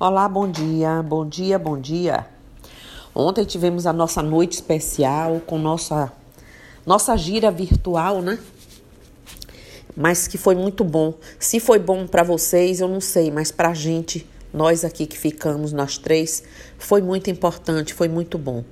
Olá, 0.00 0.28
bom 0.28 0.48
dia, 0.48 1.02
bom 1.02 1.28
dia, 1.28 1.58
bom 1.58 1.76
dia. 1.76 2.24
Ontem 3.12 3.44
tivemos 3.44 3.84
a 3.84 3.92
nossa 3.92 4.22
noite 4.22 4.52
especial 4.52 5.40
com 5.44 5.58
nossa 5.58 6.12
nossa 6.86 7.16
gira 7.16 7.50
virtual, 7.50 8.22
né? 8.22 8.38
Mas 9.96 10.28
que 10.28 10.38
foi 10.38 10.54
muito 10.54 10.84
bom. 10.84 11.14
Se 11.36 11.58
foi 11.58 11.80
bom 11.80 12.06
para 12.06 12.22
vocês, 12.22 12.80
eu 12.80 12.86
não 12.86 13.00
sei, 13.00 13.32
mas 13.32 13.50
para 13.50 13.70
a 13.70 13.74
gente, 13.74 14.24
nós 14.54 14.84
aqui 14.84 15.04
que 15.04 15.18
ficamos, 15.18 15.72
nós 15.72 15.98
três, 15.98 16.44
foi 16.78 17.02
muito 17.02 17.28
importante, 17.28 17.92
foi 17.92 18.06
muito 18.06 18.38
bom. 18.38 18.62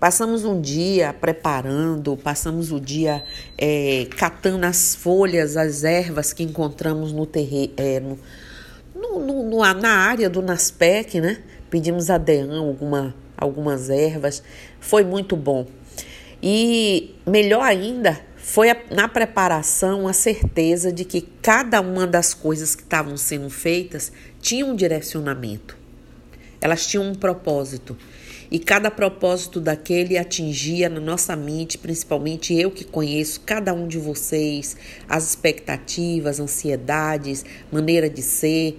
Passamos 0.00 0.44
um 0.44 0.60
dia 0.60 1.12
preparando, 1.12 2.16
passamos 2.16 2.72
o 2.72 2.80
dia 2.80 3.22
é, 3.56 4.08
catando 4.16 4.66
as 4.66 4.96
folhas, 4.96 5.56
as 5.56 5.84
ervas 5.84 6.32
que 6.32 6.42
encontramos 6.42 7.12
no 7.12 7.24
terreno. 7.24 7.70
É, 7.76 8.02
no, 9.18 9.42
no, 9.42 9.58
na 9.74 9.90
área 9.90 10.28
do 10.28 10.42
Naspec, 10.42 11.20
né? 11.20 11.38
Pedimos 11.70 12.10
a 12.10 12.18
Dean 12.18 12.58
alguma, 12.58 13.14
algumas 13.36 13.88
ervas. 13.88 14.42
Foi 14.80 15.04
muito 15.04 15.36
bom. 15.36 15.66
E 16.42 17.14
melhor 17.26 17.62
ainda, 17.62 18.20
foi 18.36 18.70
a, 18.70 18.76
na 18.90 19.06
preparação 19.06 20.08
a 20.08 20.12
certeza 20.12 20.92
de 20.92 21.04
que 21.04 21.20
cada 21.40 21.80
uma 21.80 22.06
das 22.06 22.34
coisas 22.34 22.74
que 22.74 22.82
estavam 22.82 23.16
sendo 23.16 23.48
feitas 23.48 24.12
tinha 24.40 24.66
um 24.66 24.74
direcionamento. 24.74 25.78
Elas 26.60 26.86
tinham 26.86 27.04
um 27.04 27.14
propósito. 27.14 27.96
E 28.50 28.58
cada 28.58 28.90
propósito 28.90 29.60
daquele 29.60 30.18
atingia 30.18 30.88
na 30.88 31.00
nossa 31.00 31.34
mente, 31.34 31.78
principalmente 31.78 32.52
eu 32.52 32.70
que 32.70 32.84
conheço 32.84 33.40
cada 33.40 33.72
um 33.72 33.88
de 33.88 33.96
vocês, 33.96 34.76
as 35.08 35.26
expectativas, 35.30 36.38
ansiedades, 36.38 37.46
maneira 37.70 38.10
de 38.10 38.20
ser 38.20 38.78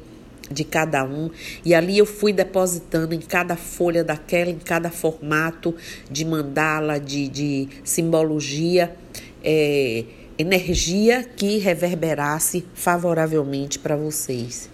de 0.54 0.64
cada 0.64 1.04
um, 1.04 1.30
e 1.66 1.74
ali 1.74 1.98
eu 1.98 2.06
fui 2.06 2.32
depositando 2.32 3.14
em 3.14 3.20
cada 3.20 3.56
folha 3.56 4.04
daquela, 4.04 4.52
em 4.52 4.60
cada 4.60 4.90
formato 4.90 5.76
de 6.10 6.24
mandala, 6.24 7.00
de, 7.00 7.28
de 7.28 7.68
simbologia, 7.84 8.96
é, 9.44 10.06
energia 10.38 11.24
que 11.24 11.58
reverberasse 11.58 12.66
favoravelmente 12.74 13.80
para 13.80 13.96
vocês. 13.96 14.70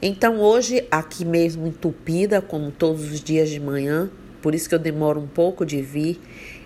Então 0.00 0.40
hoje, 0.40 0.86
aqui 0.90 1.24
mesmo 1.24 1.66
entupida, 1.66 2.40
como 2.40 2.70
todos 2.70 3.10
os 3.10 3.20
dias 3.20 3.48
de 3.48 3.58
manhã, 3.58 4.10
por 4.40 4.54
isso 4.54 4.68
que 4.68 4.74
eu 4.74 4.78
demoro 4.78 5.20
um 5.20 5.26
pouco 5.26 5.66
de 5.66 5.82
vir, 5.82 6.20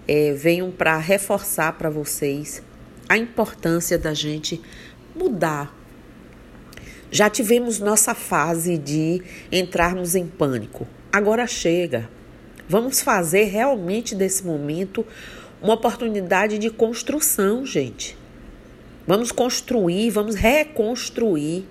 é, 0.06 0.32
venho 0.32 0.70
para 0.70 0.98
reforçar 0.98 1.72
para 1.78 1.88
vocês 1.88 2.62
a 3.08 3.16
importância 3.16 3.98
da 3.98 4.12
gente 4.12 4.60
mudar 5.14 5.81
já 7.12 7.28
tivemos 7.28 7.78
nossa 7.78 8.14
fase 8.14 8.78
de 8.78 9.22
entrarmos 9.52 10.14
em 10.14 10.26
pânico. 10.26 10.88
Agora 11.12 11.46
chega. 11.46 12.08
Vamos 12.66 13.02
fazer 13.02 13.44
realmente 13.44 14.14
desse 14.14 14.46
momento 14.46 15.06
uma 15.60 15.74
oportunidade 15.74 16.56
de 16.58 16.70
construção, 16.70 17.66
gente. 17.66 18.16
Vamos 19.06 19.30
construir, 19.30 20.08
vamos 20.08 20.34
reconstruir 20.34 21.66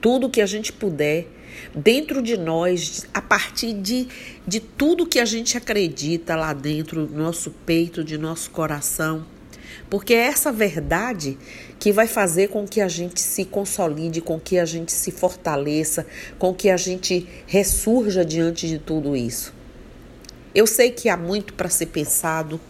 tudo 0.00 0.28
que 0.28 0.40
a 0.40 0.46
gente 0.46 0.72
puder 0.72 1.28
dentro 1.72 2.20
de 2.20 2.36
nós, 2.36 3.06
a 3.14 3.22
partir 3.22 3.74
de, 3.74 4.08
de 4.44 4.58
tudo 4.58 5.06
que 5.06 5.20
a 5.20 5.24
gente 5.24 5.56
acredita 5.56 6.34
lá 6.34 6.52
dentro 6.52 7.08
nosso 7.08 7.52
peito, 7.64 8.02
de 8.02 8.18
nosso 8.18 8.50
coração. 8.50 9.24
Porque 9.88 10.14
é 10.14 10.26
essa 10.26 10.52
verdade 10.52 11.38
que 11.82 11.92
vai 11.92 12.06
fazer 12.06 12.48
com 12.48 12.64
que 12.64 12.80
a 12.80 12.86
gente 12.86 13.20
se 13.20 13.44
consolide, 13.44 14.20
com 14.20 14.38
que 14.38 14.56
a 14.56 14.64
gente 14.64 14.92
se 14.92 15.10
fortaleça, 15.10 16.06
com 16.38 16.54
que 16.54 16.70
a 16.70 16.76
gente 16.76 17.28
ressurja 17.44 18.24
diante 18.24 18.68
de 18.68 18.78
tudo 18.78 19.16
isso. 19.16 19.52
Eu 20.54 20.64
sei 20.64 20.92
que 20.92 21.08
há 21.08 21.16
muito 21.16 21.54
para 21.54 21.68
ser 21.68 21.86
pensado 21.86 22.60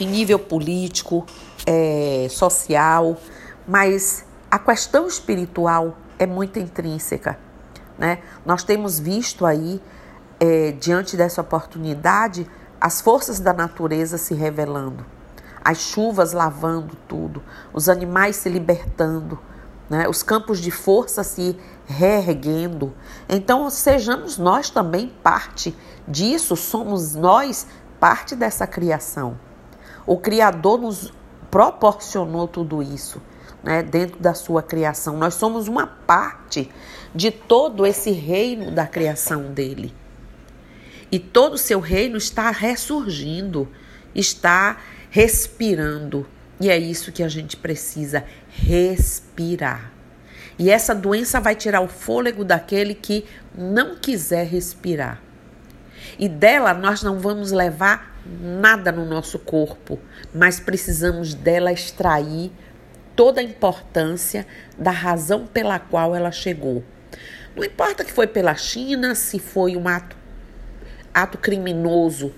em 0.00 0.08
nível 0.08 0.40
político, 0.40 1.24
é, 1.64 2.26
social, 2.30 3.16
mas 3.64 4.24
a 4.50 4.58
questão 4.58 5.06
espiritual 5.06 5.98
é 6.18 6.26
muito 6.26 6.58
intrínseca. 6.58 7.38
Né? 7.96 8.18
Nós 8.44 8.64
temos 8.64 8.98
visto 8.98 9.46
aí, 9.46 9.80
é, 10.40 10.72
diante 10.72 11.16
dessa 11.16 11.42
oportunidade, 11.42 12.44
as 12.80 13.00
forças 13.00 13.38
da 13.38 13.52
natureza 13.52 14.18
se 14.18 14.34
revelando 14.34 15.17
as 15.68 15.80
chuvas 15.80 16.32
lavando 16.32 16.96
tudo, 17.06 17.42
os 17.74 17.90
animais 17.90 18.36
se 18.36 18.48
libertando, 18.48 19.38
né? 19.90 20.08
os 20.08 20.22
campos 20.22 20.60
de 20.60 20.70
força 20.70 21.22
se 21.22 21.58
reerguendo. 21.84 22.94
Então, 23.28 23.68
sejamos 23.68 24.38
nós 24.38 24.70
também 24.70 25.12
parte 25.22 25.76
disso, 26.08 26.56
somos 26.56 27.14
nós 27.14 27.66
parte 28.00 28.34
dessa 28.34 28.66
criação. 28.66 29.38
O 30.06 30.16
Criador 30.16 30.80
nos 30.80 31.12
proporcionou 31.50 32.48
tudo 32.48 32.82
isso. 32.82 33.20
Né, 33.60 33.82
dentro 33.82 34.20
da 34.20 34.34
sua 34.34 34.62
criação. 34.62 35.16
Nós 35.16 35.34
somos 35.34 35.66
uma 35.66 35.84
parte 35.84 36.70
de 37.12 37.32
todo 37.32 37.84
esse 37.84 38.12
reino 38.12 38.70
da 38.70 38.86
criação 38.86 39.52
dele. 39.52 39.92
E 41.10 41.18
todo 41.18 41.54
o 41.54 41.58
seu 41.58 41.80
reino 41.80 42.16
está 42.16 42.52
ressurgindo, 42.52 43.68
está 44.14 44.76
respirando. 45.10 46.26
E 46.60 46.70
é 46.70 46.76
isso 46.76 47.12
que 47.12 47.22
a 47.22 47.28
gente 47.28 47.56
precisa: 47.56 48.24
respirar. 48.48 49.92
E 50.58 50.70
essa 50.70 50.94
doença 50.94 51.40
vai 51.40 51.54
tirar 51.54 51.80
o 51.80 51.88
fôlego 51.88 52.44
daquele 52.44 52.94
que 52.94 53.24
não 53.56 53.96
quiser 53.96 54.46
respirar. 54.46 55.22
E 56.18 56.28
dela 56.28 56.74
nós 56.74 57.02
não 57.02 57.20
vamos 57.20 57.52
levar 57.52 58.18
nada 58.42 58.90
no 58.90 59.04
nosso 59.04 59.38
corpo, 59.38 59.98
mas 60.34 60.58
precisamos 60.58 61.32
dela 61.32 61.72
extrair 61.72 62.50
toda 63.14 63.40
a 63.40 63.44
importância 63.44 64.46
da 64.76 64.90
razão 64.90 65.46
pela 65.46 65.78
qual 65.78 66.14
ela 66.14 66.32
chegou. 66.32 66.84
Não 67.54 67.64
importa 67.64 68.04
que 68.04 68.12
foi 68.12 68.26
pela 68.26 68.54
China, 68.54 69.14
se 69.14 69.38
foi 69.38 69.76
um 69.76 69.88
ato, 69.88 70.16
ato 71.14 71.38
criminoso 71.38 72.34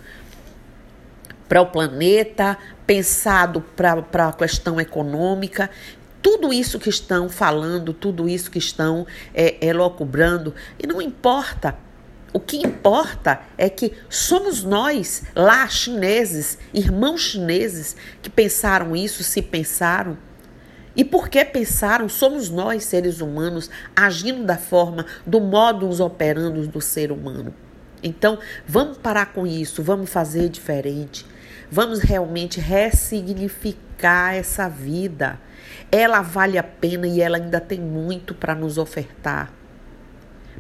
para 1.51 1.61
o 1.61 1.67
planeta, 1.67 2.57
pensado 2.87 3.61
para 3.61 4.29
a 4.29 4.33
questão 4.33 4.81
econômica. 4.81 5.69
Tudo 6.23 6.53
isso 6.53 6.79
que 6.79 6.89
estão 6.89 7.29
falando, 7.29 7.93
tudo 7.93 8.29
isso 8.29 8.53
que 8.53 8.59
estão 8.59 9.05
é, 9.35 9.57
elocubrando, 9.61 10.55
e 10.79 10.87
não 10.87 11.03
importa. 11.03 11.77
O 12.33 12.39
que 12.39 12.59
importa 12.59 13.41
é 13.59 13.69
que 13.69 13.93
somos 14.09 14.63
nós, 14.63 15.25
lá 15.35 15.67
chineses, 15.67 16.57
irmãos 16.73 17.21
chineses, 17.21 17.97
que 18.23 18.31
pensaram 18.31 18.95
isso, 18.95 19.25
se 19.25 19.43
pensaram. 19.43 20.17
E 20.95 21.05
por 21.05 21.29
que 21.29 21.45
pensaram? 21.45 22.09
Somos 22.09 22.49
nós, 22.49 22.85
seres 22.85 23.21
humanos, 23.21 23.69
agindo 23.97 24.45
da 24.45 24.57
forma, 24.57 25.05
do 25.27 25.41
modo 25.41 25.89
os 25.89 25.99
operandos 25.99 26.69
do 26.69 26.81
ser 26.81 27.11
humano. 27.11 27.53
Então, 28.01 28.39
vamos 28.65 28.99
parar 28.99 29.33
com 29.33 29.45
isso, 29.45 29.83
vamos 29.83 30.09
fazer 30.09 30.49
diferente. 30.49 31.27
Vamos 31.71 32.01
realmente 32.01 32.59
ressignificar 32.59 34.35
essa 34.35 34.69
vida. 34.69 35.39
Ela 35.93 36.21
vale 36.21 36.59
a 36.59 36.63
pena 36.63 37.07
e 37.07 37.21
ela 37.21 37.37
ainda 37.37 37.61
tem 37.61 37.79
muito 37.79 38.35
para 38.35 38.55
nos 38.55 38.77
ofertar. 38.77 39.53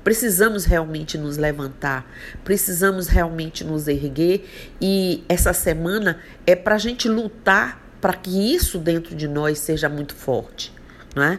Precisamos 0.04 0.64
realmente 0.64 1.18
nos 1.18 1.36
levantar, 1.36 2.10
precisamos 2.42 3.06
realmente 3.06 3.62
nos 3.62 3.86
erguer 3.86 4.48
e 4.80 5.22
essa 5.28 5.52
semana 5.52 6.20
é 6.46 6.56
para 6.56 6.76
a 6.76 6.78
gente 6.78 7.06
lutar 7.06 7.78
para 8.00 8.14
que 8.14 8.54
isso 8.54 8.78
dentro 8.78 9.14
de 9.14 9.28
nós 9.28 9.58
seja 9.58 9.90
muito 9.90 10.14
forte, 10.14 10.72
não 11.14 11.22
é? 11.22 11.38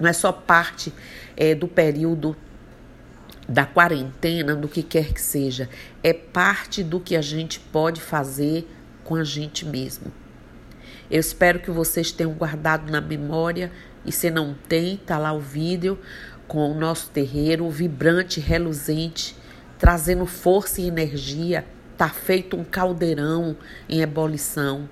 Não 0.00 0.08
é 0.08 0.12
só 0.12 0.32
parte 0.32 0.92
é, 1.36 1.54
do 1.54 1.68
período 1.68 2.36
da 3.48 3.64
quarentena, 3.64 4.56
do 4.56 4.66
que 4.66 4.82
quer 4.82 5.12
que 5.12 5.20
seja, 5.20 5.68
é 6.02 6.12
parte 6.12 6.82
do 6.82 6.98
que 6.98 7.14
a 7.14 7.22
gente 7.22 7.60
pode 7.60 8.00
fazer 8.00 8.66
com 9.04 9.14
a 9.14 9.22
gente 9.22 9.64
mesmo. 9.64 10.12
Eu 11.10 11.20
espero 11.20 11.60
que 11.60 11.70
vocês 11.70 12.10
tenham 12.10 12.32
guardado 12.32 12.90
na 12.90 13.00
memória 13.00 13.70
e 14.04 14.10
se 14.10 14.30
não 14.30 14.54
tem, 14.68 14.96
tá 14.96 15.18
lá 15.18 15.32
o 15.32 15.40
vídeo 15.40 15.98
com 16.48 16.70
o 16.70 16.74
nosso 16.74 17.10
terreiro 17.10 17.68
vibrante, 17.70 18.40
reluzente, 18.40 19.36
trazendo 19.78 20.26
força 20.26 20.80
e 20.80 20.88
energia. 20.88 21.64
Tá 21.96 22.08
feito 22.08 22.56
um 22.56 22.64
caldeirão 22.64 23.56
em 23.88 24.00
ebulição. 24.00 24.88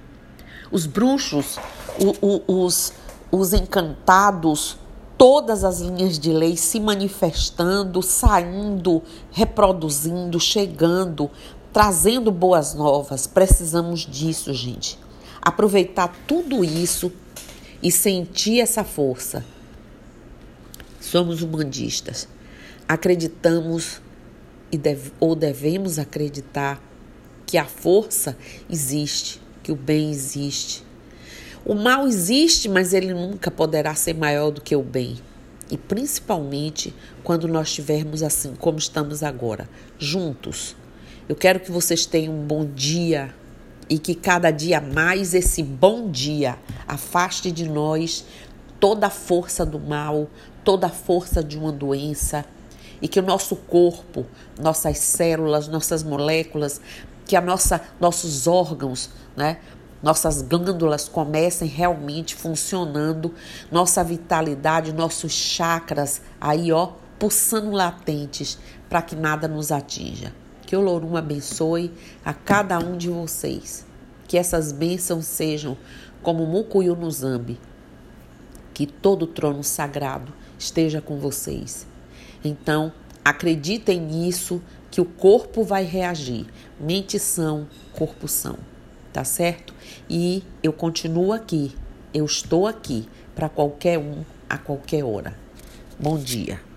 Os 0.70 0.86
bruxos, 0.86 1.58
o, 1.98 2.26
o, 2.26 2.64
os, 2.64 2.92
os 3.30 3.52
encantados, 3.52 4.78
todas 5.18 5.64
as 5.64 5.80
linhas 5.80 6.18
de 6.18 6.32
lei 6.32 6.56
se 6.56 6.80
manifestando, 6.80 8.00
saindo, 8.02 9.02
reproduzindo, 9.30 10.40
chegando, 10.40 11.30
trazendo 11.72 12.30
boas 12.30 12.74
novas. 12.74 13.26
Precisamos 13.26 14.00
disso, 14.00 14.52
gente. 14.52 14.98
Aproveitar 15.40 16.14
tudo 16.26 16.64
isso 16.64 17.10
e 17.82 17.90
sentir 17.90 18.60
essa 18.60 18.84
força. 18.84 19.44
Somos 21.00 21.42
humanistas. 21.42 22.28
acreditamos 22.86 24.00
e 24.70 24.78
deve, 24.78 25.12
ou 25.18 25.34
devemos 25.34 25.98
acreditar 25.98 26.80
que 27.46 27.58
a 27.58 27.64
força 27.64 28.36
existe, 28.70 29.40
que 29.62 29.72
o 29.72 29.76
bem 29.76 30.10
existe. 30.10 30.84
O 31.64 31.74
mal 31.74 32.06
existe, 32.06 32.68
mas 32.68 32.92
ele 32.92 33.12
nunca 33.12 33.50
poderá 33.50 33.94
ser 33.94 34.14
maior 34.14 34.50
do 34.50 34.60
que 34.60 34.74
o 34.74 34.82
bem. 34.82 35.18
E 35.70 35.76
principalmente 35.76 36.94
quando 37.22 37.46
nós 37.48 37.68
estivermos 37.68 38.22
assim 38.22 38.54
como 38.54 38.78
estamos 38.78 39.22
agora, 39.22 39.68
juntos. 39.98 40.76
Eu 41.32 41.36
quero 41.36 41.60
que 41.60 41.72
vocês 41.72 42.04
tenham 42.04 42.34
um 42.34 42.46
bom 42.46 42.62
dia 42.62 43.34
e 43.88 43.98
que 43.98 44.14
cada 44.14 44.50
dia 44.50 44.82
mais 44.82 45.32
esse 45.32 45.62
bom 45.62 46.10
dia 46.10 46.58
afaste 46.86 47.50
de 47.50 47.66
nós 47.66 48.26
toda 48.78 49.06
a 49.06 49.10
força 49.10 49.64
do 49.64 49.80
mal, 49.80 50.28
toda 50.62 50.88
a 50.88 50.90
força 50.90 51.42
de 51.42 51.56
uma 51.56 51.72
doença 51.72 52.44
e 53.00 53.08
que 53.08 53.18
o 53.18 53.22
nosso 53.22 53.56
corpo, 53.56 54.26
nossas 54.60 54.98
células, 54.98 55.68
nossas 55.68 56.02
moléculas, 56.02 56.82
que 57.24 57.34
a 57.34 57.40
nossa, 57.40 57.80
nossos 57.98 58.46
órgãos, 58.46 59.08
né, 59.34 59.56
nossas 60.02 60.42
glândulas 60.42 61.08
comecem 61.08 61.66
realmente 61.66 62.34
funcionando, 62.34 63.34
nossa 63.70 64.04
vitalidade, 64.04 64.92
nossos 64.92 65.32
chakras 65.32 66.20
aí, 66.38 66.70
ó, 66.70 66.92
pulsando 67.18 67.70
latentes 67.70 68.58
para 68.86 69.00
que 69.00 69.16
nada 69.16 69.48
nos 69.48 69.72
atinja. 69.72 70.41
Que 70.72 70.76
o 70.76 70.80
Lorum 70.80 71.18
abençoe 71.18 71.92
a 72.24 72.32
cada 72.32 72.78
um 72.78 72.96
de 72.96 73.10
vocês. 73.10 73.84
Que 74.26 74.38
essas 74.38 74.72
bênçãos 74.72 75.26
sejam 75.26 75.76
como 76.22 76.46
Mucuyu 76.46 76.96
no 76.96 77.10
Zambi. 77.10 77.60
Que 78.72 78.86
todo 78.86 79.26
trono 79.26 79.62
sagrado 79.62 80.32
esteja 80.58 81.02
com 81.02 81.18
vocês. 81.18 81.86
Então, 82.42 82.90
acreditem 83.22 84.00
nisso 84.00 84.62
que 84.90 84.98
o 84.98 85.04
corpo 85.04 85.62
vai 85.62 85.84
reagir. 85.84 86.46
Mente 86.80 87.18
são, 87.18 87.68
corpo 87.92 88.26
são. 88.26 88.56
Tá 89.12 89.24
certo? 89.24 89.74
E 90.08 90.42
eu 90.62 90.72
continuo 90.72 91.34
aqui. 91.34 91.76
Eu 92.14 92.24
estou 92.24 92.66
aqui 92.66 93.06
para 93.34 93.50
qualquer 93.50 93.98
um 93.98 94.24
a 94.48 94.56
qualquer 94.56 95.04
hora. 95.04 95.36
Bom 96.00 96.16
dia. 96.16 96.71